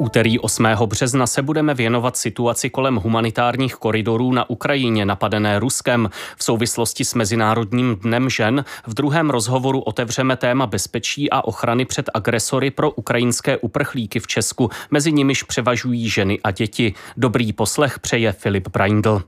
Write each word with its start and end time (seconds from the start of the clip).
Úterý 0.00 0.38
8. 0.38 0.64
března 0.86 1.26
se 1.26 1.42
budeme 1.42 1.74
věnovat 1.74 2.16
situaci 2.16 2.70
kolem 2.70 2.96
humanitárních 2.96 3.74
koridorů 3.74 4.32
na 4.32 4.50
Ukrajině 4.50 5.04
napadené 5.04 5.58
Ruskem. 5.58 6.10
V 6.36 6.44
souvislosti 6.44 7.04
s 7.04 7.14
Mezinárodním 7.14 7.96
dnem 7.96 8.30
žen 8.30 8.64
v 8.86 8.94
druhém 8.94 9.30
rozhovoru 9.30 9.80
otevřeme 9.80 10.36
téma 10.36 10.66
bezpečí 10.66 11.30
a 11.30 11.44
ochrany 11.44 11.84
před 11.84 12.10
agresory 12.14 12.70
pro 12.70 12.90
ukrajinské 12.90 13.56
uprchlíky 13.56 14.20
v 14.20 14.26
Česku. 14.26 14.70
Mezi 14.90 15.12
nimiž 15.12 15.42
převažují 15.42 16.08
ženy 16.08 16.40
a 16.44 16.50
děti. 16.50 16.94
Dobrý 17.16 17.52
poslech 17.52 17.98
přeje 17.98 18.32
Filip 18.32 18.68
Braindl. 18.68 19.22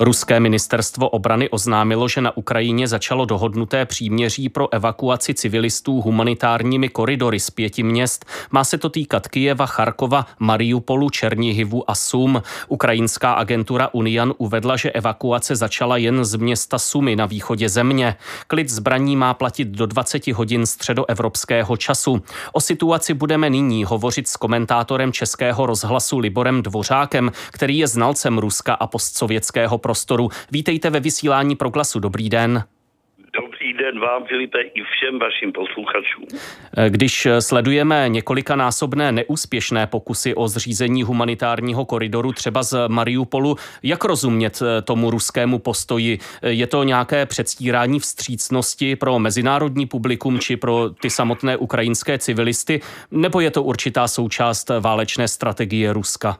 Ruské 0.00 0.40
ministerstvo 0.40 1.08
obrany 1.08 1.48
oznámilo, 1.48 2.08
že 2.08 2.20
na 2.20 2.36
Ukrajině 2.36 2.88
začalo 2.88 3.24
dohodnuté 3.24 3.86
příměří 3.86 4.48
pro 4.48 4.72
evakuaci 4.72 5.34
civilistů 5.34 6.00
humanitárními 6.00 6.88
koridory 6.88 7.40
z 7.40 7.50
pěti 7.50 7.82
měst. 7.82 8.26
Má 8.50 8.64
se 8.64 8.78
to 8.78 8.88
týkat 8.88 9.28
Kijeva, 9.28 9.66
Charkova, 9.66 10.26
Mariupolu, 10.38 11.10
Černihivu 11.10 11.90
a 11.90 11.94
Sum. 11.94 12.42
Ukrajinská 12.68 13.32
agentura 13.32 13.88
Unian 13.92 14.34
uvedla, 14.38 14.76
že 14.76 14.90
evakuace 14.90 15.56
začala 15.56 15.96
jen 15.96 16.24
z 16.24 16.34
města 16.34 16.78
Sumy 16.78 17.16
na 17.16 17.26
východě 17.26 17.68
země. 17.68 18.16
Klid 18.46 18.70
zbraní 18.70 19.16
má 19.16 19.34
platit 19.34 19.68
do 19.68 19.86
20 19.86 20.26
hodin 20.26 20.66
středoevropského 20.66 21.76
času. 21.76 22.22
O 22.52 22.60
situaci 22.60 23.14
budeme 23.14 23.50
nyní 23.50 23.84
hovořit 23.84 24.28
s 24.28 24.36
komentátorem 24.36 25.12
Českého 25.12 25.66
rozhlasu 25.66 26.18
Liborem 26.18 26.62
Dvořákem, 26.62 27.32
který 27.50 27.78
je 27.78 27.88
znalcem 27.88 28.38
Ruska 28.38 28.74
a 28.74 28.86
postsovětského 28.86 29.78
prostoru. 29.86 30.28
Vítejte 30.50 30.90
ve 30.90 31.00
vysílání 31.00 31.56
Proglasu. 31.56 32.00
Dobrý 32.00 32.28
den. 32.28 32.64
Dobrý 33.42 33.72
den 33.72 34.00
vám, 34.00 34.24
Filipe, 34.24 34.58
i 34.60 34.82
všem 34.82 35.18
vašim 35.18 35.52
posluchačům. 35.52 36.24
Když 36.88 37.28
sledujeme 37.40 38.08
několikanásobné 38.08 39.12
neúspěšné 39.12 39.86
pokusy 39.86 40.34
o 40.34 40.48
zřízení 40.48 41.02
humanitárního 41.02 41.84
koridoru 41.84 42.32
třeba 42.32 42.62
z 42.62 42.88
Mariupolu, 42.88 43.56
jak 43.82 44.04
rozumět 44.04 44.62
tomu 44.84 45.10
ruskému 45.10 45.58
postoji? 45.58 46.18
Je 46.42 46.66
to 46.66 46.84
nějaké 46.84 47.26
předstírání 47.26 48.00
vstřícnosti 48.00 48.96
pro 48.96 49.18
mezinárodní 49.18 49.86
publikum 49.86 50.38
či 50.38 50.56
pro 50.56 50.90
ty 50.90 51.10
samotné 51.10 51.56
ukrajinské 51.56 52.18
civilisty, 52.18 52.80
nebo 53.10 53.40
je 53.40 53.50
to 53.50 53.62
určitá 53.62 54.08
součást 54.08 54.70
válečné 54.80 55.28
strategie 55.28 55.92
Ruska? 55.92 56.38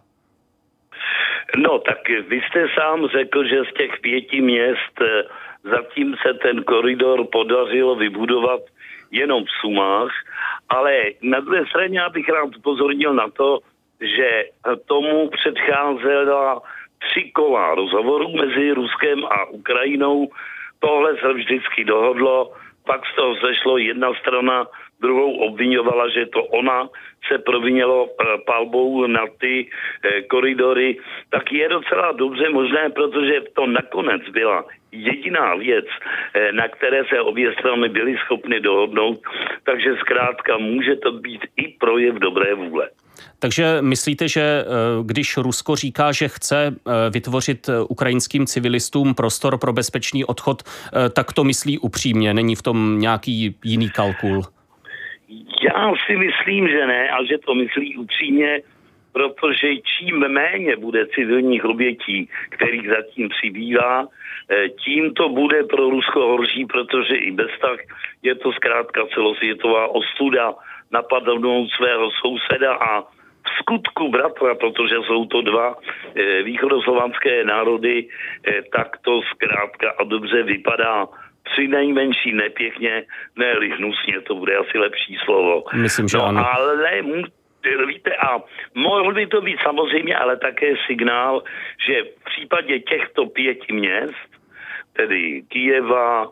No, 1.56 1.78
tak 1.78 2.08
vy 2.08 2.42
jste 2.48 2.66
sám 2.74 3.06
řekl, 3.06 3.44
že 3.44 3.64
z 3.64 3.72
těch 3.74 4.00
pěti 4.00 4.40
měst 4.40 5.00
eh, 5.00 5.22
zatím 5.62 6.16
se 6.22 6.34
ten 6.34 6.64
koridor 6.64 7.26
podařilo 7.32 7.94
vybudovat 7.94 8.60
jenom 9.10 9.44
v 9.44 9.50
Sumách, 9.60 10.10
ale 10.68 11.02
na 11.22 11.40
druhé 11.40 11.66
straně 11.66 12.00
bych 12.12 12.28
rád 12.28 12.56
upozornil 12.56 13.14
na 13.14 13.28
to, 13.30 13.58
že 14.00 14.44
tomu 14.86 15.30
předcházela 15.30 16.62
tři 16.98 17.30
kola 17.30 17.74
rozhovorů 17.74 18.28
mezi 18.36 18.72
Ruskem 18.72 19.24
a 19.24 19.44
Ukrajinou. 19.44 20.28
Tohle 20.78 21.16
se 21.16 21.32
vždycky 21.32 21.84
dohodlo, 21.84 22.52
pak 22.86 23.00
z 23.06 23.16
toho 23.16 23.34
zešlo 23.34 23.78
jedna 23.78 24.14
strana 24.14 24.66
druhou 25.00 25.36
obvinovala, 25.36 26.08
že 26.08 26.26
to 26.26 26.44
ona 26.44 26.88
se 27.28 27.38
provinělo 27.38 28.08
eh, 28.08 28.24
palbou 28.46 29.06
na 29.06 29.24
ty 29.40 29.66
eh, 29.66 30.22
koridory, 30.22 30.98
tak 31.30 31.52
je 31.52 31.68
docela 31.68 32.12
dobře 32.12 32.48
možné, 32.48 32.90
protože 32.90 33.40
to 33.56 33.66
nakonec 33.66 34.22
byla 34.32 34.64
jediná 34.92 35.54
věc, 35.54 35.84
eh, 36.34 36.52
na 36.52 36.68
které 36.68 37.02
se 37.04 37.20
obě 37.20 37.52
strany 37.52 37.88
byly 37.88 38.16
schopny 38.16 38.60
dohodnout, 38.60 39.20
takže 39.64 39.96
zkrátka 40.00 40.58
může 40.58 40.96
to 40.96 41.12
být 41.12 41.40
i 41.56 41.68
projev 41.68 42.14
dobré 42.14 42.54
vůle. 42.54 42.88
Takže 43.38 43.78
myslíte, 43.80 44.28
že 44.28 44.64
když 45.04 45.36
Rusko 45.36 45.76
říká, 45.76 46.12
že 46.12 46.28
chce 46.28 46.76
vytvořit 47.10 47.70
ukrajinským 47.88 48.46
civilistům 48.46 49.14
prostor 49.14 49.58
pro 49.58 49.72
bezpečný 49.72 50.24
odchod, 50.24 50.62
tak 51.12 51.32
to 51.32 51.44
myslí 51.44 51.78
upřímně, 51.78 52.34
není 52.34 52.54
v 52.56 52.62
tom 52.62 52.98
nějaký 52.98 53.56
jiný 53.64 53.90
kalkul? 53.90 54.42
Já 55.62 55.92
si 56.06 56.16
myslím, 56.16 56.68
že 56.68 56.86
ne 56.86 57.10
a 57.10 57.24
že 57.24 57.38
to 57.38 57.54
myslí 57.54 57.96
upřímně, 57.96 58.62
protože 59.12 59.68
čím 59.76 60.28
méně 60.28 60.76
bude 60.76 61.06
civilních 61.06 61.64
obětí, 61.64 62.28
kterých 62.50 62.88
zatím 62.88 63.28
přibývá, 63.28 64.06
eh, 64.50 64.68
tím 64.68 65.14
to 65.14 65.28
bude 65.28 65.64
pro 65.64 65.90
Rusko 65.90 66.20
horší, 66.20 66.66
protože 66.66 67.16
i 67.16 67.30
bez 67.32 67.50
tak 67.60 67.80
je 68.22 68.34
to 68.34 68.52
zkrátka 68.52 69.06
celosvětová 69.14 69.88
ostuda 69.88 70.54
napadnout 70.92 71.68
svého 71.70 72.10
souseda 72.20 72.74
a 72.74 73.02
v 73.46 73.50
skutku 73.58 74.10
bratra, 74.10 74.54
protože 74.54 74.96
jsou 75.06 75.26
to 75.26 75.40
dva 75.42 75.74
eh, 76.14 76.42
východoslovanské 76.42 77.44
národy, 77.44 78.04
eh, 78.04 78.62
tak 78.72 79.00
to 79.00 79.22
zkrátka 79.32 79.90
a 79.98 80.04
dobře 80.04 80.42
vypadá 80.42 81.08
při 81.52 81.68
nejmenší 81.68 82.32
nepěkně, 82.32 83.04
ne 83.36 83.54
hnusně, 83.76 84.20
to 84.20 84.34
bude 84.34 84.56
asi 84.56 84.78
lepší 84.78 85.16
slovo. 85.24 85.64
Myslím, 85.74 86.08
že 86.08 86.18
no, 86.18 86.26
ano. 86.26 86.46
Ale 86.54 86.76
víte, 87.86 88.16
a 88.16 88.38
mohl 88.74 89.14
by 89.14 89.26
to 89.26 89.40
být 89.40 89.58
samozřejmě 89.62 90.16
ale 90.16 90.36
také 90.36 90.74
signál, 90.86 91.42
že 91.86 92.02
v 92.02 92.24
případě 92.24 92.80
těchto 92.80 93.26
pěti 93.26 93.72
měst, 93.72 94.30
tedy 94.92 95.42
Kijeva, 95.48 96.30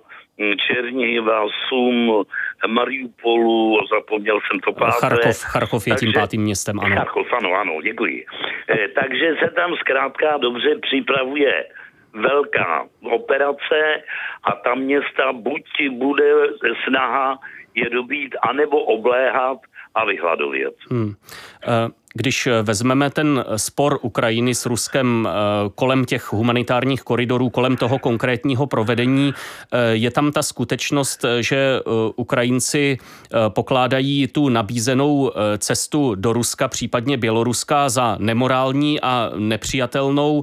Černihiva, 0.66 1.46
Sum, 1.68 2.24
Mariupolu, 2.66 3.78
zapomněl 3.90 4.38
jsem 4.40 4.60
to 4.60 4.72
páté. 4.72 4.98
Charkov, 5.00 5.42
Charkov 5.42 5.86
je 5.86 5.92
takže, 5.92 6.06
tím 6.06 6.12
pátým 6.12 6.42
městem, 6.42 6.80
ano. 6.80 6.96
Charkov, 6.96 7.32
ano, 7.32 7.54
ano, 7.54 7.82
děkuji. 7.82 8.26
Eh, 8.68 8.88
takže 8.88 9.34
se 9.44 9.50
tam 9.50 9.74
zkrátka 9.76 10.36
dobře 10.36 10.78
připravuje 10.82 11.64
velká 12.14 12.86
operace 13.02 14.02
a 14.44 14.52
ta 14.52 14.74
města 14.74 15.32
buď 15.32 15.62
bude 15.90 16.32
snaha 16.88 17.38
je 17.74 17.90
dobít, 17.90 18.36
anebo 18.42 18.84
obléhat 18.84 19.58
a 19.94 20.04
vyhladovět. 20.04 20.74
Hmm. 20.90 21.14
Uh... 21.66 22.03
Když 22.16 22.48
vezmeme 22.62 23.10
ten 23.10 23.44
spor 23.56 23.98
Ukrajiny 24.02 24.54
s 24.54 24.66
Ruskem 24.66 25.28
eh, 25.28 25.32
kolem 25.74 26.04
těch 26.04 26.32
humanitárních 26.32 27.02
koridorů, 27.02 27.50
kolem 27.50 27.76
toho 27.76 27.98
konkrétního 27.98 28.66
provedení, 28.66 29.34
eh, 29.72 29.78
je 29.92 30.10
tam 30.10 30.32
ta 30.32 30.42
skutečnost, 30.42 31.24
že 31.40 31.56
eh, 31.56 31.90
Ukrajinci 32.16 32.98
pokládají 33.48 34.26
tu 34.26 34.48
nabízenou 34.48 35.32
cestu 35.58 36.14
do 36.14 36.32
Ruska, 36.32 36.68
případně 36.68 37.16
Běloruska 37.16 37.88
za 37.88 38.16
nemorální 38.20 39.00
a 39.00 39.30
nepřijatelnou. 39.36 40.42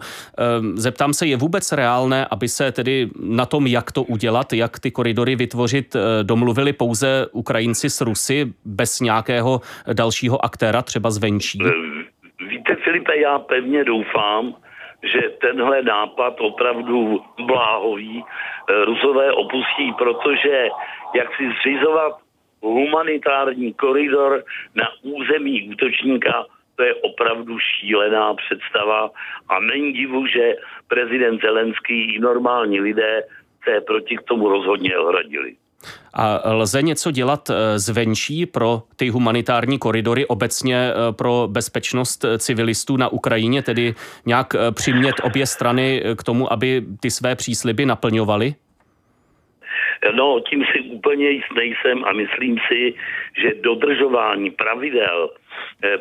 Zeptám 0.76 1.14
se, 1.14 1.28
je 1.28 1.38
vůbec 1.38 1.72
reálné, 1.72 2.26
aby 2.26 2.50
se 2.50 2.72
tedy 2.72 3.10
na 3.20 3.46
tom, 3.46 3.68
jak 3.68 3.92
to 3.92 4.04
udělat, 4.04 4.54
jak 4.54 4.80
ty 4.80 4.92
koridory 4.92 5.36
vytvořit, 5.36 5.96
domluvili 6.24 6.74
pouze 6.74 7.28
Ukrajinci 7.32 7.90
s 7.90 8.02
Rusy 8.02 8.54
bez 8.66 9.00
nějakého 9.00 9.62
dalšího 9.94 10.46
aktéra, 10.46 10.82
třeba 10.82 11.12
zvenčí? 11.12 11.61
Eh, 11.66 12.46
víte, 12.48 12.76
Filipe, 12.76 13.18
já 13.18 13.40
pevně 13.40 13.84
doufám, 13.84 14.56
že 15.04 15.22
tenhle 15.42 15.82
nápad 15.82 16.34
opravdu 16.40 17.24
bláhový 17.46 18.24
eh, 18.24 18.86
Rusové 18.86 19.32
opustí, 19.32 19.94
protože 19.98 20.68
jak 21.16 21.36
si 21.36 21.44
zřizovat 21.60 22.18
humanitární 22.62 23.74
koridor 23.74 24.44
na 24.76 24.90
území 25.02 25.70
útočníka, 25.70 26.46
to 26.76 26.84
je 26.84 26.96
opravdu 26.96 27.60
šílená 27.60 28.34
představa 28.34 29.10
a 29.50 29.60
není 29.60 29.94
divu, 29.94 30.28
že 30.28 30.56
prezident 30.88 31.42
Zelenský 31.42 32.16
i 32.16 32.20
normální 32.20 32.80
lidé 32.80 33.24
se 33.64 33.82
proti 33.82 34.18
k 34.18 34.22
tomu 34.22 34.50
rozhodně 34.50 34.98
ohradili. 34.98 35.56
A 36.14 36.54
lze 36.54 36.82
něco 36.82 37.12
dělat 37.12 37.50
eh, 37.50 37.80
zvenčí 37.80 38.46
pro 38.46 38.82
ty 38.96 39.10
humanitární 39.10 39.80
koridory, 39.80 40.26
obecně 40.26 40.78
eh, 40.78 41.14
pro 41.14 41.48
bezpečnost 41.52 42.26
eh, 42.26 42.40
civilistů 42.40 42.98
na 42.98 43.08
Ukrajině, 43.08 43.62
tedy 43.62 43.94
nějak 44.26 44.54
přimět 44.72 45.16
obě 45.24 45.46
strany 45.46 46.04
k 46.18 46.24
tomu, 46.24 46.54
aby 46.54 46.82
ty 47.00 47.12
své 47.12 47.36
přísliby 47.36 47.86
naplňovaly? 47.86 48.56
No, 50.16 50.40
tím 50.50 50.64
si 50.72 50.80
úplně 50.82 51.30
jist 51.30 51.54
nejsem 51.56 52.06
a 52.06 52.14
myslím 52.14 52.58
si, 52.68 52.94
že 53.42 53.54
dodržování 53.62 54.52
pravidel 54.52 55.30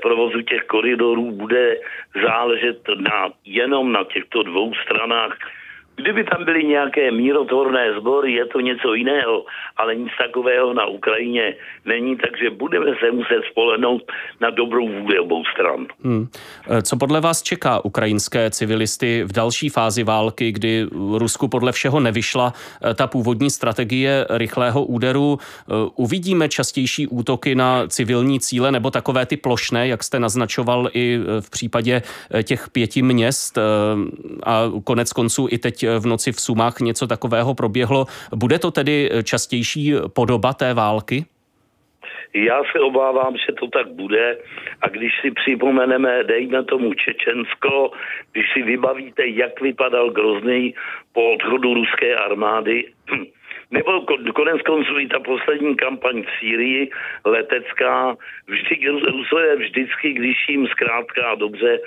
provozu 0.02 0.42
těch 0.42 0.62
koridorů 0.62 1.30
bude 1.30 1.76
záležet 2.22 2.88
na, 2.96 3.28
jenom 3.44 3.92
na 3.92 4.04
těchto 4.04 4.42
dvou 4.42 4.74
stranách 4.74 5.38
Kdyby 5.96 6.24
tam 6.24 6.44
byly 6.44 6.64
nějaké 6.64 7.10
mírotvorné 7.10 7.94
sbory, 8.00 8.32
je 8.32 8.46
to 8.46 8.60
něco 8.60 8.94
jiného, 8.94 9.44
ale 9.76 9.96
nic 9.96 10.08
takového 10.18 10.74
na 10.74 10.86
Ukrajině 10.86 11.56
není, 11.84 12.16
takže 12.16 12.50
budeme 12.50 12.86
se 12.86 13.10
muset 13.10 13.42
spolehnout 13.50 14.02
na 14.40 14.50
dobrou 14.50 14.88
vůli 14.88 15.18
obou 15.18 15.44
stran. 15.44 15.86
Hmm. 16.04 16.28
E, 16.70 16.82
co 16.82 16.96
podle 16.96 17.20
vás 17.20 17.42
čeká 17.42 17.84
ukrajinské 17.84 18.50
civilisty 18.50 19.24
v 19.24 19.32
další 19.32 19.68
fázi 19.68 20.04
války, 20.04 20.52
kdy 20.52 20.86
Rusku 21.18 21.48
podle 21.48 21.72
všeho 21.72 22.00
nevyšla 22.00 22.52
e, 22.90 22.94
ta 22.94 23.06
původní 23.06 23.50
strategie 23.50 24.26
rychlého 24.30 24.84
úderu? 24.84 25.38
E, 25.38 25.74
uvidíme 25.96 26.48
častější 26.48 27.06
útoky 27.06 27.54
na 27.54 27.86
civilní 27.88 28.40
cíle 28.40 28.72
nebo 28.72 28.90
takové 28.90 29.26
ty 29.26 29.36
plošné, 29.36 29.88
jak 29.88 30.04
jste 30.04 30.20
naznačoval 30.20 30.90
i 30.92 31.18
v 31.40 31.50
případě 31.50 32.02
těch 32.42 32.68
pěti 32.68 33.02
měst 33.02 33.58
a 34.44 34.72
konec 34.84 35.12
konců 35.12 35.48
i 35.50 35.58
teď 35.58 35.84
v 35.98 36.06
noci 36.06 36.32
v 36.32 36.40
Sumách 36.40 36.80
něco 36.80 37.06
takového 37.06 37.54
proběhlo. 37.54 38.06
Bude 38.34 38.58
to 38.58 38.70
tedy 38.70 39.10
častější 39.24 39.94
podoba 40.14 40.52
té 40.52 40.74
války? 40.74 41.24
Já 42.34 42.62
se 42.72 42.80
obávám, 42.80 43.36
že 43.36 43.52
to 43.52 43.68
tak 43.68 43.88
bude 43.88 44.38
a 44.82 44.88
když 44.88 45.12
si 45.22 45.30
připomeneme, 45.30 46.24
dejme 46.24 46.64
tomu 46.64 46.94
Čečensko, 46.94 47.90
když 48.32 48.46
si 48.52 48.62
vybavíte, 48.62 49.26
jak 49.26 49.60
vypadal 49.60 50.10
Grozný 50.10 50.74
po 51.12 51.32
odchodu 51.32 51.74
ruské 51.74 52.16
armády, 52.16 52.84
nebo 53.70 54.00
konec 54.34 54.62
konců 54.66 54.98
i 54.98 55.08
ta 55.08 55.20
poslední 55.20 55.76
kampaň 55.76 56.22
v 56.22 56.38
Sýrii, 56.38 56.90
letecká, 57.24 58.16
vždy, 58.46 58.88
Rusové 58.88 59.56
vždycky, 59.56 60.12
když 60.12 60.36
jim 60.48 60.66
zkrátka 60.66 61.30
a 61.30 61.34
dobře 61.34 61.80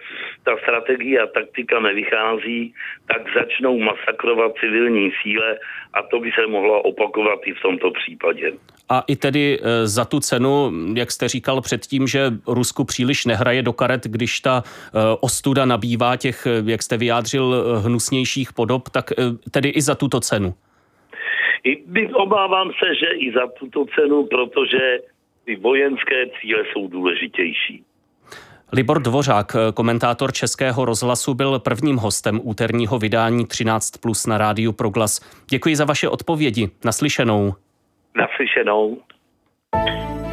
ta 0.43 0.51
strategie 0.63 1.21
a 1.21 1.27
taktika 1.27 1.79
nevychází, 1.79 2.73
tak 3.07 3.21
začnou 3.35 3.79
masakrovat 3.79 4.51
civilní 4.59 5.11
síle 5.21 5.57
a 5.93 6.01
to 6.03 6.19
by 6.19 6.31
se 6.31 6.47
mohlo 6.47 6.81
opakovat 6.81 7.39
i 7.45 7.53
v 7.53 7.61
tomto 7.61 7.91
případě. 7.91 8.53
A 8.89 9.03
i 9.07 9.15
tedy 9.15 9.59
e, 9.61 9.87
za 9.87 10.05
tu 10.05 10.19
cenu, 10.19 10.71
jak 10.95 11.11
jste 11.11 11.27
říkal 11.27 11.61
předtím, 11.61 12.07
že 12.07 12.31
Rusku 12.47 12.83
příliš 12.83 13.25
nehraje 13.25 13.61
do 13.61 13.73
karet, 13.73 14.03
když 14.03 14.39
ta 14.39 14.63
e, 14.65 14.99
ostuda 15.21 15.65
nabývá 15.65 16.17
těch, 16.17 16.45
e, 16.45 16.71
jak 16.71 16.83
jste 16.83 16.97
vyjádřil, 16.97 17.79
hnusnějších 17.85 18.53
podob, 18.53 18.89
tak 18.89 19.11
tedy 19.51 19.69
i 19.69 19.81
za 19.81 19.95
tuto 19.95 20.19
cenu. 20.19 20.53
I, 21.63 21.83
obávám 22.13 22.71
se, 22.71 22.95
že 22.95 23.07
i 23.17 23.31
za 23.33 23.47
tuto 23.59 23.85
cenu, 23.95 24.25
protože 24.25 24.99
ty 25.45 25.55
vojenské 25.55 26.25
cíle 26.41 26.63
jsou 26.73 26.87
důležitější. 26.87 27.83
Libor 28.73 29.01
Dvořák, 29.01 29.55
komentátor 29.73 30.33
Českého 30.33 30.85
rozhlasu, 30.85 31.33
byl 31.33 31.59
prvním 31.59 31.97
hostem 31.97 32.39
úterního 32.43 32.99
vydání 32.99 33.45
13 33.45 33.91
plus 33.97 34.27
na 34.27 34.37
rádiu 34.37 34.71
Proglas. 34.71 35.19
Děkuji 35.49 35.75
za 35.75 35.85
vaše 35.85 36.09
odpovědi. 36.09 36.69
Naslyšenou. 36.85 37.53
Naslyšenou. 38.15 38.97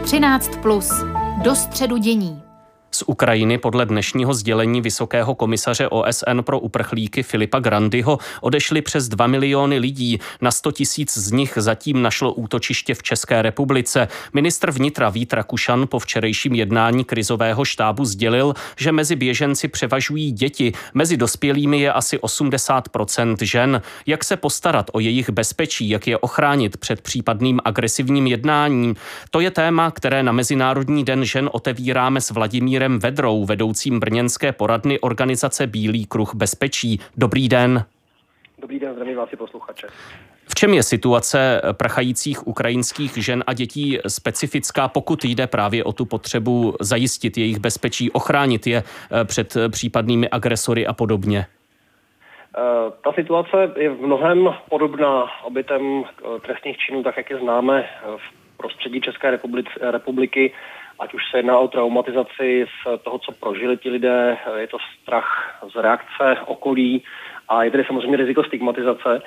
13 0.05 0.63
plus. 0.63 1.05
Do 1.45 1.55
středu 1.55 1.97
dění. 1.97 2.50
Z 2.93 3.03
Ukrajiny 3.07 3.59
podle 3.59 3.87
dnešního 3.87 4.35
sdělení 4.35 4.81
Vysokého 4.81 5.35
komisaře 5.35 5.89
OSN 5.89 6.41
pro 6.43 6.59
uprchlíky 6.59 7.23
Filipa 7.23 7.59
Grandyho 7.59 8.19
odešli 8.41 8.83
přes 8.83 9.09
2 9.09 9.27
miliony 9.27 9.79
lidí. 9.79 10.21
Na 10.41 10.51
100 10.51 10.73
tisíc 10.73 11.19
z 11.19 11.33
nich 11.33 11.53
zatím 11.57 12.03
našlo 12.03 12.33
útočiště 12.33 12.95
v 12.95 13.03
České 13.03 13.43
republice. 13.43 14.09
Ministr 14.33 14.71
vnitra 14.71 15.09
Vít 15.09 15.33
Rakušan 15.33 15.87
po 15.87 15.99
včerejším 15.99 16.55
jednání 16.55 17.05
krizového 17.05 17.65
štábu 17.65 18.05
sdělil, 18.05 18.55
že 18.77 18.93
mezi 18.93 19.17
běženci 19.17 19.69
převažují 19.69 20.33
děti. 20.33 20.73
Mezi 20.95 21.17
dospělými 21.17 21.81
je 21.81 21.93
asi 21.93 22.19
80% 22.19 23.37
žen. 23.43 23.83
Jak 24.07 24.25
se 24.25 24.37
postarat 24.37 24.91
o 24.93 25.01
jejich 25.01 25.31
bezpečí, 25.31 25.89
jak 25.89 26.07
je 26.07 26.19
ochránit 26.19 26.77
před 26.77 27.01
případným 27.01 27.61
agresivním 27.65 28.27
jednáním? 28.27 28.97
To 29.31 29.41
je 29.41 29.51
téma, 29.51 29.91
které 29.91 30.23
na 30.23 30.33
Mezinárodní 30.33 31.05
den 31.05 31.25
žen 31.25 31.51
otevíráme 31.53 32.21
s 32.21 32.31
Vladimírem 32.31 32.80
Vladimírem 32.81 32.99
Vedrou, 32.99 33.45
vedoucím 33.45 34.01
brněnské 34.01 34.53
poradny 34.53 35.01
organizace 35.01 35.67
Bílý 35.67 36.07
kruh 36.07 36.35
bezpečí. 36.35 37.01
Dobrý 37.17 37.49
den. 37.49 37.85
Dobrý 38.59 38.79
den, 38.79 38.93
zdravím 38.93 39.17
vás 39.17 39.33
i 39.33 39.37
posluchače. 39.37 39.87
V 40.49 40.55
čem 40.55 40.75
je 40.75 40.83
situace 40.83 41.63
prchajících 41.73 42.47
ukrajinských 42.47 43.13
žen 43.17 43.45
a 43.47 43.53
dětí 43.53 43.99
specifická, 44.09 44.89
pokud 44.89 45.25
jde 45.25 45.47
právě 45.47 45.85
o 45.85 45.93
tu 45.93 46.05
potřebu 46.05 46.75
zajistit 46.81 47.39
jejich 47.39 47.59
bezpečí, 47.59 48.11
ochránit 48.11 48.67
je 48.67 48.83
eh, 48.83 49.25
před 49.25 49.57
případnými 49.71 50.29
agresory 50.29 50.87
a 50.87 50.93
podobně? 50.93 51.47
Eh, 51.47 52.61
ta 53.05 53.13
situace 53.13 53.73
je 53.77 53.91
v 53.91 54.01
mnohem 54.01 54.49
podobná 54.71 55.27
obytem 55.45 56.05
eh, 56.05 56.41
trestných 56.41 56.77
činů, 56.77 57.03
tak 57.03 57.17
jak 57.17 57.31
je 57.31 57.39
známe 57.39 57.89
v 58.17 58.57
prostředí 58.57 59.01
České 59.01 59.39
republiky 59.91 60.53
ať 61.01 61.15
už 61.15 61.23
se 61.31 61.39
jedná 61.39 61.59
o 61.59 61.69
traumatizaci 61.69 62.67
z 62.67 63.03
toho, 63.03 63.19
co 63.19 63.33
prožili 63.33 63.77
ti 63.77 63.91
lidé, 63.91 64.39
je 64.57 64.67
to 64.67 64.79
strach 65.03 65.59
z 65.73 65.77
reakce 65.83 66.37
okolí 66.47 67.03
a 67.49 67.65
je 67.65 67.71
tady 67.71 67.85
samozřejmě 67.85 68.17
riziko 68.17 68.45
stigmatizace, 68.45 69.23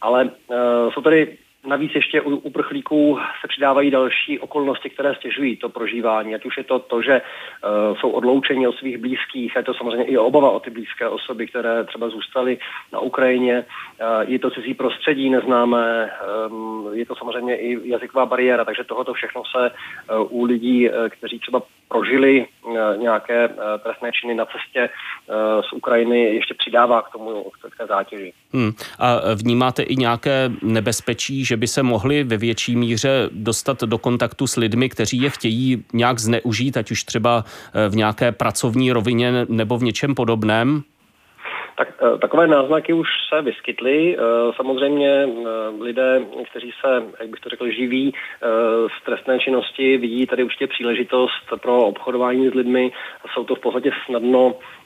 ale 0.00 0.24
uh, 0.24 0.92
jsou 0.92 1.00
tady 1.00 1.38
Navíc 1.68 1.94
ještě 1.94 2.20
u 2.20 2.36
uprchlíků 2.36 3.18
se 3.40 3.48
přidávají 3.48 3.90
další 3.90 4.38
okolnosti, 4.38 4.90
které 4.90 5.14
stěžují 5.14 5.56
to 5.56 5.68
prožívání. 5.68 6.34
Ať 6.34 6.44
už 6.44 6.56
je 6.56 6.64
to 6.64 6.78
to, 6.78 7.02
že 7.02 7.22
uh, 7.22 7.96
jsou 7.96 8.10
odloučeni 8.10 8.68
od 8.68 8.76
svých 8.76 8.98
blízkých, 8.98 9.56
a 9.56 9.60
je 9.60 9.64
to 9.64 9.74
samozřejmě 9.74 10.04
i 10.04 10.18
obava 10.18 10.50
o 10.50 10.60
ty 10.60 10.70
blízké 10.70 11.08
osoby, 11.08 11.46
které 11.46 11.84
třeba 11.84 12.08
zůstaly 12.08 12.58
na 12.92 13.00
Ukrajině. 13.00 13.64
Uh, 13.64 14.30
je 14.30 14.38
to 14.38 14.50
cizí 14.50 14.74
prostředí 14.74 15.30
neznámé, 15.30 16.10
um, 16.50 16.88
je 16.92 17.06
to 17.06 17.16
samozřejmě 17.16 17.56
i 17.56 17.88
jazyková 17.88 18.26
bariéra, 18.26 18.64
takže 18.64 18.84
tohoto 18.84 19.12
všechno 19.14 19.42
se 19.56 19.70
uh, 19.70 20.40
u 20.40 20.44
lidí, 20.44 20.90
uh, 20.90 21.08
kteří 21.08 21.38
třeba 21.38 21.62
prožili 21.88 22.46
uh, 22.62 22.78
nějaké 22.98 23.48
uh, 23.48 23.54
trestné 23.82 24.10
činy 24.12 24.34
na 24.34 24.44
cestě 24.44 24.88
uh, 24.88 25.62
z 25.62 25.72
Ukrajiny, 25.72 26.22
ještě 26.22 26.54
přidává 26.54 27.02
k 27.02 27.12
tomu 27.12 27.44
k 27.70 27.86
zátěži. 27.88 28.32
Hmm. 28.52 28.72
A 28.98 29.20
vnímáte 29.34 29.82
i 29.82 29.96
nějaké 29.96 30.50
nebezpečí, 30.62 31.44
že 31.44 31.56
by 31.56 31.66
se 31.66 31.82
mohli 31.82 32.24
ve 32.24 32.36
větší 32.36 32.76
míře 32.76 33.28
dostat 33.32 33.82
do 33.82 33.98
kontaktu 33.98 34.46
s 34.46 34.56
lidmi, 34.56 34.88
kteří 34.88 35.22
je 35.22 35.30
chtějí 35.30 35.84
nějak 35.92 36.18
zneužít, 36.18 36.76
ať 36.76 36.90
už 36.90 37.04
třeba 37.04 37.44
eh, 37.74 37.88
v 37.88 37.96
nějaké 37.96 38.32
pracovní 38.32 38.92
rovině 38.92 39.46
nebo 39.48 39.78
v 39.78 39.82
něčem 39.82 40.14
podobném? 40.14 40.82
Tak, 41.78 41.88
eh, 42.02 42.18
takové 42.18 42.46
náznaky 42.46 42.92
už 42.92 43.08
se 43.28 43.42
vyskytly. 43.42 44.16
Eh, 44.16 44.22
samozřejmě 44.56 45.28
lidé, 45.80 46.22
kteří 46.50 46.72
se, 46.80 47.02
jak 47.20 47.28
bych 47.28 47.40
to 47.40 47.48
řekl, 47.48 47.70
živí 47.70 48.14
z 48.98 49.04
trestné 49.04 49.38
činnosti, 49.38 49.96
vidí 49.96 50.26
tady 50.26 50.44
určitě 50.44 50.66
příležitost 50.66 51.60
pro 51.60 51.86
obchodování 51.86 52.48
s 52.48 52.54
lidmi. 52.54 52.92
Jsou 53.34 53.44
to 53.44 53.54
v 53.54 53.60
podstatě 53.60 53.90
snadno 54.06 54.54
Eh, 54.54 54.77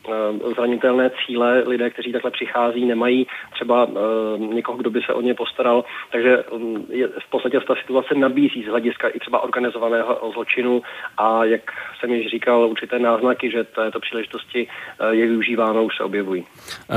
zranitelné 0.55 1.11
cíle. 1.27 1.63
Lidé, 1.67 1.91
kteří 1.91 2.13
takhle 2.13 2.31
přichází, 2.31 2.85
nemají 2.85 3.27
třeba 3.53 3.87
eh, 3.91 4.39
někoho, 4.39 4.79
kdo 4.79 4.91
by 4.91 5.01
se 5.07 5.13
o 5.13 5.21
ně 5.21 5.35
postaral. 5.35 5.85
Takže 6.13 6.45
mm, 6.57 6.87
je, 6.89 7.09
v 7.09 7.31
podstatě 7.31 7.61
ta 7.61 7.75
situace 7.81 8.15
nabízí 8.15 8.63
z 8.63 8.67
hlediska 8.67 9.09
i 9.09 9.19
třeba 9.19 9.41
organizovaného 9.41 10.31
zločinu 10.33 10.83
a 11.19 11.45
jak 11.45 11.73
jsem 12.01 12.11
již 12.11 12.31
říkal, 12.31 12.61
určité 12.61 12.99
náznaky, 12.99 13.51
že 13.51 13.65
této 13.65 14.01
příležitosti 14.01 14.69
eh, 15.01 15.15
je 15.15 15.27
využíváno, 15.27 15.85
už 15.85 15.97
se 15.97 16.05
objevují. 16.05 16.45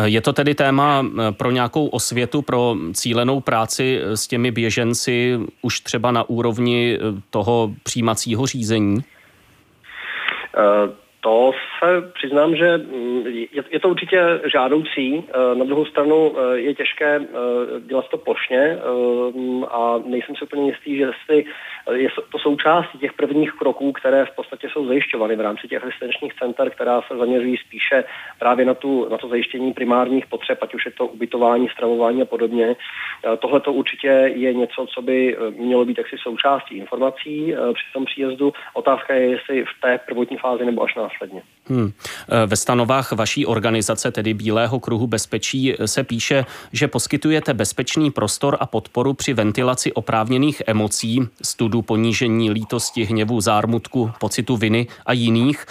Je 0.04 0.22
to 0.22 0.34
tedy 0.34 0.56
téma 0.56 1.06
pro 1.38 1.52
nějakou 1.52 1.88
osvětu, 1.88 2.42
pro 2.42 2.76
cílenou 2.94 3.40
práci 3.40 4.02
s 4.04 4.28
těmi 4.28 4.52
běženci 4.52 5.40
už 5.62 5.80
třeba 5.80 6.12
na 6.12 6.30
úrovni 6.30 7.00
toho 7.30 7.72
přijímacího 7.84 8.46
řízení? 8.46 9.00
To 11.26 11.52
se 11.80 12.12
přiznám, 12.14 12.56
že 12.56 12.78
mm, 12.78 13.28
je, 13.28 13.64
je 13.72 13.80
to 13.80 13.90
určitě 13.90 14.42
žádoucí. 14.52 15.24
Eh, 15.28 15.56
na 15.56 15.66
druhou 15.66 15.86
stranu 15.86 16.36
eh, 16.38 16.58
je 16.60 16.76
těžké 16.76 17.16
eh, 17.16 17.26
dělat 17.80 18.06
to 18.10 18.18
plošně 18.18 18.78
a 19.68 20.00
nejsem 20.06 20.36
si 20.36 20.44
úplně 20.44 20.66
jistý, 20.66 20.98
že 20.98 21.04
jestli 21.04 21.46
je 21.92 22.10
to 22.32 22.40
součástí 22.40 22.98
těch 22.98 23.14
prvních 23.14 23.52
kroků, 23.52 23.92
které 23.92 24.26
v 24.26 24.36
podstatě 24.36 24.68
jsou 24.70 24.86
zajišťovány 24.86 25.36
v 25.36 25.42
rámci 25.42 25.68
těch 25.68 25.84
asistenčních 25.84 26.34
center, 26.34 26.70
která 26.70 27.02
se 27.02 27.18
zaměřují 27.18 27.58
spíše 27.58 28.04
právě 28.40 28.66
na, 28.66 28.74
tu, 28.74 29.10
na 29.10 29.18
to 29.18 29.28
zajištění 29.28 29.74
primárních 29.74 30.26
potřeb, 30.26 30.58
ať 30.62 30.74
už 30.74 30.86
je 30.86 30.92
to 30.92 31.08
ubytování, 31.08 31.70
stravování 31.70 32.22
a 32.22 32.26
podobně. 32.26 32.76
Tohle 33.40 33.60
to 33.60 33.74
určitě 33.74 34.08
je 34.36 34.54
něco, 34.54 34.86
co 34.94 35.02
by 35.02 35.38
mělo 35.50 35.86
být 35.86 35.98
jaksi 35.98 36.16
součástí 36.18 36.78
informací 36.78 37.54
při 37.74 37.84
tom 37.94 38.06
příjezdu. 38.06 38.54
Otázka 38.74 39.14
je, 39.14 39.30
jestli 39.30 39.64
v 39.64 39.82
té 39.82 40.00
prvotní 40.08 40.38
fázi 40.38 40.66
nebo 40.66 40.84
až 40.84 40.96
následně. 40.96 41.15
наши. 41.22 41.55
Hmm. 41.70 41.92
E, 42.30 42.46
ve 42.46 42.56
stanovách 42.56 43.12
vaší 43.12 43.46
organizace, 43.46 44.12
tedy 44.12 44.34
Bílého 44.34 44.80
kruhu 44.80 45.08
bezpečí, 45.08 45.74
se 45.86 46.04
píše, 46.04 46.46
že 46.72 46.88
poskytujete 46.88 47.54
bezpečný 47.54 48.12
prostor 48.12 48.58
a 48.60 48.66
podporu 48.66 49.14
při 49.14 49.34
ventilaci 49.34 49.94
oprávněných 49.94 50.62
emocí, 50.68 51.22
studu 51.42 51.82
ponížení 51.82 52.52
lítosti, 52.52 53.04
hněvu, 53.04 53.42
zármutku, 53.42 54.12
pocitu 54.20 54.58
viny 54.58 54.88
a 55.06 55.14
jiných. 55.14 55.66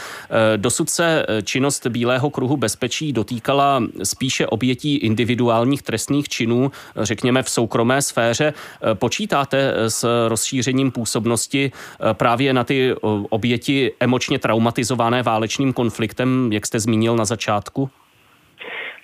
E, 0.54 0.58
dosud 0.58 0.90
se 0.90 1.26
činnost 1.44 1.86
Bílého 1.86 2.30
kruhu 2.30 2.56
bezpečí 2.56 3.12
dotýkala 3.12 3.82
spíše 4.02 4.46
obětí 4.46 4.96
individuálních 4.96 5.82
trestných 5.82 6.28
činů, 6.28 6.72
řekněme 6.96 7.42
v 7.42 7.50
soukromé 7.50 8.02
sféře. 8.02 8.52
Počítáte 8.94 9.72
s 9.88 10.28
rozšířením 10.28 10.90
působnosti 10.90 11.72
právě 12.12 12.52
na 12.52 12.64
ty 12.64 12.94
oběti 13.30 13.92
emočně 14.00 14.38
traumatizované 14.38 15.22
válečným 15.22 15.72
konfliktem? 15.72 15.83
Konfliktem, 15.84 16.52
jak 16.52 16.66
jste 16.66 16.80
zmínil 16.80 17.16
na 17.16 17.24
začátku? 17.24 17.90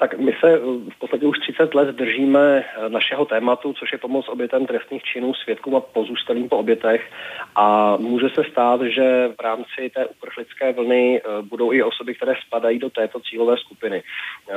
Tak 0.01 0.19
my 0.19 0.33
se 0.41 0.59
v 0.95 0.99
podstatě 0.99 1.27
už 1.27 1.39
30 1.39 1.75
let 1.75 1.89
držíme 1.89 2.65
našeho 2.89 3.25
tématu, 3.25 3.73
což 3.73 3.93
je 3.93 3.99
pomoc 3.99 4.29
obětem 4.29 4.67
trestných 4.67 5.03
činů, 5.03 5.35
svědkům 5.35 5.77
a 5.77 5.81
pozůstalým 5.81 6.49
po 6.49 6.59
obětech. 6.59 7.11
A 7.57 7.97
může 7.97 8.29
se 8.29 8.45
stát, 8.45 8.81
že 8.83 9.29
v 9.39 9.41
rámci 9.43 9.91
té 9.95 10.07
uprchlické 10.07 10.73
vlny 10.73 11.21
eh, 11.21 11.43
budou 11.43 11.73
i 11.73 11.83
osoby, 11.83 12.15
které 12.15 12.35
spadají 12.47 12.79
do 12.79 12.91
této 12.91 13.21
cílové 13.21 13.57
skupiny. 13.57 14.03
Eh, 14.03 14.55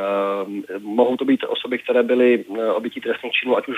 mohou 0.80 1.18
to 1.18 1.26
být 1.26 1.46
osoby, 1.48 1.80
které 1.80 2.04
byly 2.04 2.46
eh, 2.60 2.72
obětí 2.72 3.02
trestných 3.02 3.34
činů, 3.34 3.58
ať 3.58 3.68
už 3.68 3.78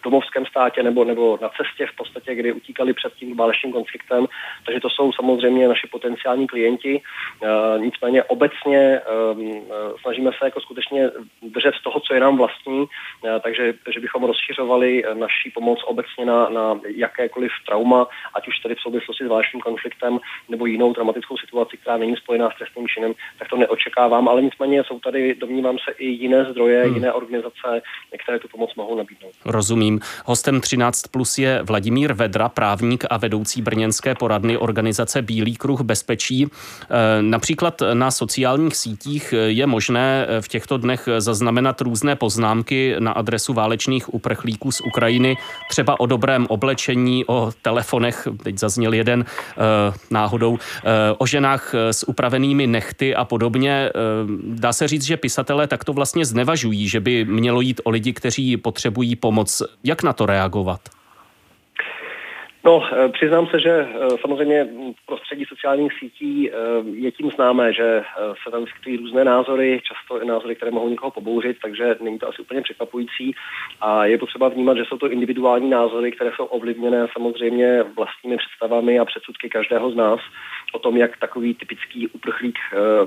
v 0.00 0.04
domovském 0.04 0.46
státě 0.46 0.82
nebo, 0.82 1.04
nebo 1.04 1.38
na 1.42 1.48
cestě 1.48 1.86
v 1.86 1.96
podstatě, 1.96 2.34
kdy 2.34 2.52
utíkali 2.52 2.92
před 2.92 3.12
tím 3.14 3.36
válečným 3.36 3.72
konfliktem. 3.72 4.26
Takže 4.64 4.80
to 4.80 4.90
jsou 4.90 5.12
samozřejmě 5.12 5.68
naši 5.68 5.86
potenciální 5.86 6.46
klienti. 6.46 7.00
Nicméně 7.78 8.24
obecně 8.24 9.00
snažíme 10.02 10.30
se 10.38 10.44
jako 10.44 10.60
skutečně 10.60 11.05
držet 11.42 11.74
z 11.74 11.82
toho, 11.82 12.00
co 12.00 12.14
je 12.14 12.20
nám 12.20 12.36
vlastní, 12.36 12.84
eh, 13.26 13.40
takže 13.40 13.74
že 13.94 14.00
bychom 14.00 14.24
rozšiřovali 14.24 15.04
eh, 15.04 15.14
naší 15.14 15.50
pomoc 15.50 15.78
obecně 15.86 16.24
na, 16.24 16.48
na 16.48 16.80
jakékoliv 16.96 17.52
trauma, 17.66 18.06
ať 18.34 18.48
už 18.48 18.58
tedy 18.58 18.74
v 18.74 18.80
souvislosti 18.80 19.24
s 19.24 19.28
válečným 19.28 19.60
konfliktem 19.60 20.18
nebo 20.48 20.66
jinou 20.66 20.92
dramatickou 20.92 21.36
situaci, 21.36 21.76
která 21.76 21.96
není 21.96 22.16
spojená 22.16 22.50
s 22.50 22.58
trestným 22.58 22.88
činem, 22.88 23.12
tak 23.38 23.48
to 23.48 23.56
neočekávám, 23.56 24.28
ale 24.28 24.42
nicméně 24.42 24.84
jsou 24.84 24.98
tady, 24.98 25.34
domnívám 25.34 25.76
se, 25.78 25.92
i 25.98 26.06
jiné 26.06 26.44
zdroje, 26.44 26.84
hmm. 26.84 26.94
jiné 26.94 27.12
organizace, 27.12 27.82
které 28.24 28.38
tu 28.38 28.48
pomoc 28.48 28.74
mohou 28.74 28.96
nabídnout. 28.96 29.32
Rozumím. 29.44 30.00
Hostem 30.24 30.60
13 30.60 31.02
plus 31.02 31.38
je 31.38 31.62
Vladimír 31.62 32.12
Vedra, 32.12 32.48
právník 32.48 33.04
a 33.10 33.16
vedoucí 33.16 33.62
brněnské 33.62 34.14
poradny 34.14 34.56
organizace 34.56 35.22
Bílý 35.22 35.56
kruh 35.56 35.80
bezpečí. 35.80 36.46
Eh, 36.46 37.22
například 37.22 37.82
na 37.92 38.10
sociálních 38.10 38.76
sítích 38.76 39.34
je 39.46 39.66
možné 39.66 40.26
v 40.40 40.48
těchto 40.48 40.78
dnech 40.78 40.95
dnech 40.96 41.08
zaznamenat 41.18 41.80
různé 41.80 42.16
poznámky 42.16 42.96
na 42.98 43.12
adresu 43.12 43.52
válečných 43.52 44.14
uprchlíků 44.14 44.72
z 44.72 44.80
Ukrajiny, 44.80 45.36
třeba 45.68 46.00
o 46.00 46.06
dobrém 46.06 46.46
oblečení, 46.48 47.24
o 47.26 47.52
telefonech, 47.62 48.28
teď 48.42 48.58
zazněl 48.58 48.94
jeden 48.94 49.24
eh, 49.24 49.92
náhodou, 50.10 50.58
eh, 50.58 50.90
o 51.18 51.26
ženách 51.26 51.74
s 51.74 52.08
upravenými 52.08 52.66
nechty 52.66 53.14
a 53.14 53.24
podobně. 53.24 53.70
Eh, 53.70 53.92
dá 54.42 54.72
se 54.72 54.88
říct, 54.88 55.04
že 55.04 55.16
pisatelé 55.16 55.66
takto 55.66 55.92
vlastně 55.92 56.24
znevažují, 56.24 56.88
že 56.88 57.00
by 57.00 57.24
mělo 57.24 57.60
jít 57.60 57.80
o 57.84 57.90
lidi, 57.90 58.12
kteří 58.12 58.56
potřebují 58.56 59.16
pomoc. 59.16 59.62
Jak 59.84 60.02
na 60.02 60.12
to 60.12 60.26
reagovat? 60.26 60.95
No, 62.66 62.82
eh, 62.92 63.08
přiznám 63.08 63.46
se, 63.46 63.60
že 63.60 63.70
eh, 63.70 64.08
samozřejmě 64.20 64.64
v 65.02 65.06
prostředí 65.06 65.44
sociálních 65.44 65.92
sítí 65.98 66.50
eh, 66.50 66.54
je 66.92 67.12
tím 67.12 67.30
známé, 67.30 67.72
že 67.72 68.02
se 68.44 68.50
tam 68.50 68.64
vyskytují 68.64 68.96
různé 68.96 69.24
názory, 69.24 69.80
často 69.88 70.22
i 70.22 70.26
názory, 70.26 70.56
které 70.56 70.70
mohou 70.70 70.88
někoho 70.88 71.10
pobouřit, 71.10 71.56
takže 71.62 71.96
není 72.00 72.18
to 72.18 72.28
asi 72.28 72.42
úplně 72.42 72.62
překvapující. 72.62 73.34
A 73.80 74.04
je 74.04 74.18
potřeba 74.18 74.48
vnímat, 74.48 74.76
že 74.76 74.84
jsou 74.84 74.98
to 74.98 75.10
individuální 75.10 75.70
názory, 75.70 76.12
které 76.12 76.30
jsou 76.36 76.44
ovlivněné 76.44 77.06
samozřejmě 77.12 77.82
vlastními 77.96 78.36
představami 78.36 78.98
a 78.98 79.04
předsudky 79.04 79.48
každého 79.48 79.90
z 79.90 79.96
nás 79.96 80.20
o 80.72 80.78
tom, 80.78 80.96
jak 80.96 81.16
takový 81.16 81.54
typický 81.54 82.08
uprchlík 82.08 82.58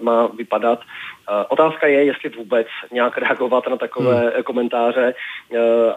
má 0.02 0.28
vypadat. 0.28 0.80
Otázka 1.50 1.88
je, 1.88 2.04
jestli 2.04 2.30
vůbec 2.30 2.68
nějak 2.92 3.18
reagovat 3.18 3.68
na 3.70 3.78
takové 3.78 4.20
hmm. 4.20 4.44
komentáře. 4.44 5.14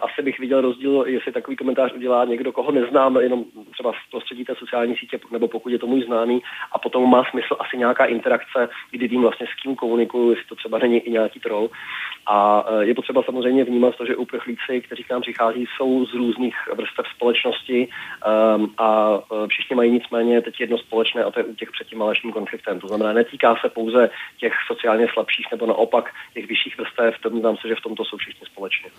Asi 0.01 0.21
bych 0.21 0.39
viděl 0.39 0.61
rozdíl, 0.61 1.03
jestli 1.07 1.31
takový 1.31 1.57
komentář 1.57 1.93
udělá 1.93 2.25
někdo, 2.25 2.51
koho 2.51 2.71
neznám, 2.71 3.17
jenom 3.17 3.43
třeba 3.71 3.91
v 3.91 4.11
prostředí 4.11 4.45
té 4.45 4.55
sociální 4.55 4.95
sítě, 4.95 5.19
nebo 5.31 5.47
pokud 5.47 5.69
je 5.69 5.79
to 5.79 5.87
můj 5.87 6.03
známý, 6.03 6.41
a 6.71 6.79
potom 6.79 7.09
má 7.09 7.23
smysl 7.31 7.55
asi 7.59 7.77
nějaká 7.77 8.05
interakce, 8.05 8.69
kdy 8.91 9.07
vím 9.07 9.21
vlastně 9.21 9.47
s 9.47 9.61
kým 9.61 9.75
komunikuju, 9.75 10.29
jestli 10.29 10.45
to 10.45 10.55
třeba 10.55 10.77
není 10.77 10.97
i 10.97 11.11
nějaký 11.11 11.39
troll. 11.39 11.69
A 12.27 12.65
je 12.79 12.95
potřeba 12.95 13.23
samozřejmě 13.23 13.63
vnímat 13.63 13.95
to, 13.95 14.05
že 14.05 14.15
uprchlíci, 14.15 14.81
kteří 14.81 15.03
k 15.03 15.09
nám 15.09 15.21
přichází, 15.21 15.65
jsou 15.75 16.05
z 16.05 16.13
různých 16.13 16.55
vrstev 16.73 17.05
společnosti 17.15 17.87
um, 18.57 18.73
a 18.77 19.19
všichni 19.47 19.75
mají 19.75 19.91
nicméně 19.91 20.41
teď 20.41 20.59
jedno 20.59 20.77
společné 20.77 21.23
a 21.23 21.31
to 21.31 21.39
je 21.39 21.45
těch 21.55 21.71
před 21.71 21.87
tím 21.87 21.99
válečným 21.99 22.33
konfliktem. 22.33 22.79
To 22.79 22.87
znamená, 22.87 23.13
netýká 23.13 23.55
se 23.61 23.69
pouze 23.69 24.09
těch 24.37 24.53
sociálně 24.67 25.07
slabších 25.13 25.47
nebo 25.51 25.65
naopak 25.65 26.13
těch 26.33 26.47
vyšších 26.47 26.77
vrstev, 26.77 27.15
domnívám 27.23 27.57
se, 27.57 27.67
že 27.67 27.75
v 27.75 27.81
tomto 27.81 28.05
jsou 28.05 28.17
všichni 28.17 28.45
společně. 28.45 28.89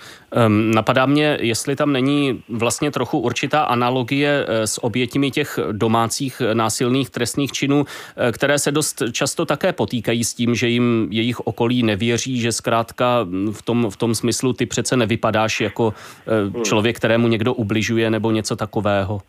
Um, 0.46 0.70
napadá 0.70 1.06
mě, 1.06 1.38
jestli 1.40 1.76
tam 1.76 1.92
není 1.92 2.42
vlastně 2.48 2.90
trochu 2.90 3.18
určitá 3.18 3.62
analogie 3.62 4.44
Eh, 4.48 4.66
s 4.66 4.84
obětimi 4.84 5.30
těch 5.30 5.58
domácích 5.72 6.42
násilných 6.54 7.10
trestných 7.10 7.52
činů, 7.52 7.84
eh, 8.16 8.32
které 8.32 8.58
se 8.58 8.72
dost 8.72 9.02
často 9.12 9.46
také 9.46 9.72
potýkají 9.72 10.24
s 10.24 10.34
tím, 10.34 10.54
že 10.54 10.68
jim 10.68 11.08
jejich 11.10 11.40
okolí 11.40 11.82
nevěří, 11.82 12.40
že 12.40 12.52
zkrátka 12.52 13.26
v 13.52 13.62
tom, 13.62 13.90
v 13.90 13.96
tom 13.96 14.14
smyslu 14.14 14.52
ty 14.52 14.66
přece 14.66 14.96
nevypadáš 14.96 15.60
jako 15.60 15.94
eh, 16.26 16.50
hmm. 16.50 16.64
člověk, 16.64 16.96
kterému 16.96 17.28
někdo 17.28 17.54
ubližuje 17.54 18.10
nebo 18.10 18.30
něco 18.30 18.56
takového. 18.56 19.20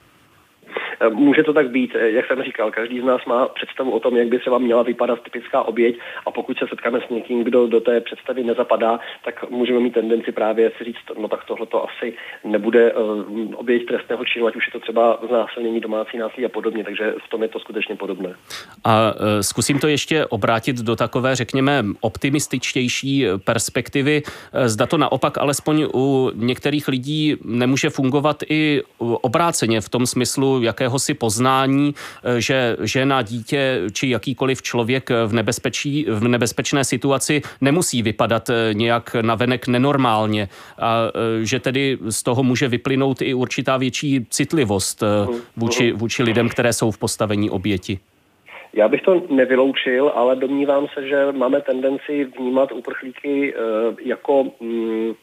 Eh, 1.00 1.10
může 1.10 1.44
to 1.44 1.54
tak 1.54 1.70
být, 1.70 1.96
eh, 1.96 2.10
jak 2.10 2.28
jsem 2.28 2.44
říkal, 2.44 2.72
každý 2.72 3.02
z 3.02 3.04
nás 3.04 3.26
má 3.26 3.48
představu 3.48 3.92
o 3.92 4.00
tom, 4.00 4.18
jak 4.18 4.28
by 4.28 4.40
třeba 4.40 4.58
měla 4.58 4.84
vypadat 4.84 5.20
typická 5.24 5.64
oběť 5.64 6.00
a 6.26 6.32
pokud 6.32 6.58
se 6.58 6.66
setkáme 6.70 7.00
s 7.08 7.10
někým, 7.10 7.44
kdo 7.44 7.68
do 7.68 7.82
té 7.82 8.02
představy 8.02 8.44
nezapadá, 8.44 9.00
tak 9.26 9.50
můžeme 9.50 9.80
mít 9.80 9.94
tendenci 9.94 10.32
právě 10.32 10.72
si 10.78 10.84
říct, 10.84 11.06
no 11.22 11.28
tak 11.28 11.46
tohle 11.46 11.66
to 11.66 11.90
asi 11.90 12.14
nebude 12.44 12.94
uh, 12.94 13.24
oběť 13.56 13.86
trestného 13.88 14.26
činu, 14.26 14.48
ať 14.48 14.56
už 14.56 14.68
je 14.68 14.72
to 14.72 14.80
třeba 14.80 15.20
znásilnění 15.28 15.80
domácí 15.80 16.18
násilí 16.18 16.46
a 16.46 16.50
podobně, 16.50 16.84
takže 16.84 17.14
v 17.26 17.30
tom 17.30 17.44
je 17.44 17.48
to 17.48 17.60
skutečně 17.60 17.96
podobné. 17.96 18.36
A 18.84 19.14
zkusím 19.42 19.80
to 19.80 19.88
ještě 19.88 20.26
obrátit 20.26 20.76
do 20.76 20.96
takové, 20.96 21.36
řekněme, 21.36 21.84
optimističtější 22.02 23.26
perspektivy. 23.44 24.22
Zda 24.66 24.86
to 24.86 24.98
naopak 24.98 25.38
alespoň 25.38 25.88
u 25.94 26.32
některých 26.36 26.88
lidí 26.88 27.36
nemůže 27.44 27.90
fungovat 27.90 28.44
i 28.50 28.82
obráceně 28.98 29.82
v 29.82 29.90
tom 29.90 30.06
smyslu, 30.06 30.62
jaké 30.64 30.85
jakéhosi 30.86 31.14
poznání, 31.14 31.94
eh, 32.24 32.42
že 32.42 32.78
žena, 32.82 33.22
dítě 33.22 33.82
či 33.94 34.10
jakýkoliv 34.10 34.62
člověk 34.62 35.10
v, 35.10 35.34
nebezpečí, 35.34 36.06
v 36.10 36.28
nebezpečné 36.28 36.84
situaci 36.84 37.42
nemusí 37.62 38.02
vypadat 38.02 38.50
eh, 38.50 38.74
nějak 38.74 39.16
navenek 39.22 39.68
nenormálně 39.68 40.50
a 40.80 41.10
eh, 41.10 41.46
že 41.46 41.60
tedy 41.60 41.98
z 42.10 42.24
toho 42.24 42.44
může 42.44 42.68
vyplynout 42.68 43.22
i 43.22 43.34
určitá 43.34 43.78
větší 43.78 44.26
citlivost 44.30 45.04
vůči, 45.58 45.92
vůči 45.92 46.24
lidem, 46.24 46.50
které 46.50 46.74
jsou 46.74 46.92
v 46.92 46.98
postavení 46.98 47.50
oběti. 47.50 48.00
Já 48.74 48.88
bych 48.88 49.02
to 49.02 49.24
nevyloučil, 49.30 50.12
ale 50.16 50.36
domnívám 50.36 50.88
se, 50.94 51.08
že 51.08 51.32
máme 51.32 51.62
tendenci 51.62 52.26
vnímat 52.38 52.72
uprchlíky 52.72 53.54
jako 54.04 54.44
mm, 54.60 55.14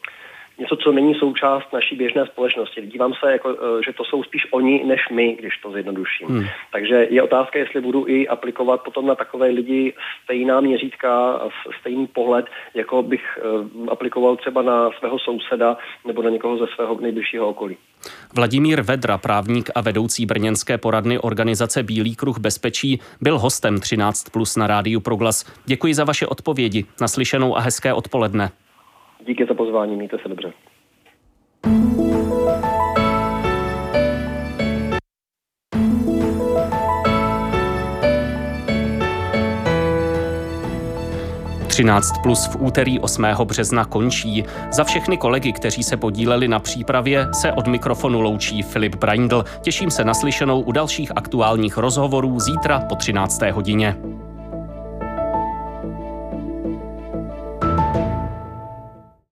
něco, 0.59 0.75
co 0.75 0.91
není 0.91 1.15
součást 1.15 1.73
naší 1.73 1.95
běžné 1.95 2.25
společnosti. 2.25 2.81
Dívám 2.81 3.13
se, 3.13 3.31
jako, 3.31 3.49
e, 3.49 3.83
že 3.85 3.93
to 3.93 4.03
jsou 4.03 4.23
spíš 4.23 4.47
oni 4.51 4.83
než 4.83 5.01
my, 5.11 5.35
když 5.39 5.57
to 5.57 5.71
zjednoduším. 5.71 6.27
Hmm. 6.27 6.45
Takže 6.71 7.07
je 7.09 7.23
otázka, 7.23 7.59
jestli 7.59 7.81
budu 7.81 8.07
i 8.07 8.27
aplikovat 8.27 8.83
potom 8.83 9.07
na 9.07 9.15
takové 9.15 9.47
lidi 9.47 9.93
stejná 10.23 10.61
měřítka, 10.61 11.41
stejný 11.79 12.07
pohled, 12.07 12.45
jako 12.73 13.03
bych 13.03 13.21
uh, 13.43 13.89
aplikoval 13.89 14.35
třeba 14.35 14.61
na 14.61 14.89
svého 14.99 15.19
souseda 15.19 15.77
nebo 16.07 16.21
na 16.21 16.29
někoho 16.29 16.57
ze 16.57 16.65
svého 16.75 16.97
nejbližšího 17.01 17.49
okolí. 17.49 17.77
Vladimír 18.35 18.81
Vedra, 18.81 19.17
právník 19.17 19.69
a 19.75 19.81
vedoucí 19.81 20.25
brněnské 20.25 20.77
poradny 20.77 21.19
organizace 21.19 21.83
Bílý 21.83 22.15
kruh 22.15 22.39
bezpečí, 22.39 22.99
byl 23.21 23.39
hostem 23.39 23.79
13 23.79 24.29
plus 24.29 24.55
na 24.55 24.67
rádiu 24.67 24.99
Proglas. 24.99 25.45
Děkuji 25.65 25.93
za 25.93 26.03
vaše 26.03 26.27
odpovědi. 26.27 26.85
Naslyšenou 27.01 27.57
a 27.57 27.59
hezké 27.59 27.93
odpoledne. 27.93 28.51
Díky 29.27 29.45
za 29.45 29.53
pozvání, 29.53 29.95
mějte 29.95 30.17
se 30.23 30.29
dobře. 30.29 30.53
Třináct 41.67 42.11
plus 42.23 42.47
v 42.47 42.61
úterý 42.61 42.99
8. 42.99 43.25
března 43.43 43.85
končí. 43.85 44.43
Za 44.71 44.83
všechny 44.83 45.17
kolegy, 45.17 45.53
kteří 45.53 45.83
se 45.83 45.97
podíleli 45.97 46.47
na 46.47 46.59
přípravě, 46.59 47.27
se 47.31 47.51
od 47.51 47.67
mikrofonu 47.67 48.21
loučí 48.21 48.61
Filip 48.61 48.95
Braindl. 48.95 49.43
Těším 49.61 49.91
se 49.91 50.03
na 50.03 50.13
slyšenou 50.13 50.61
u 50.61 50.71
dalších 50.71 51.11
aktuálních 51.15 51.77
rozhovorů 51.77 52.39
zítra 52.39 52.79
po 52.89 52.95
13. 52.95 53.41
hodině. 53.41 53.97